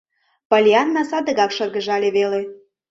[0.49, 2.41] Поллианна садыгак шыргыжале веле: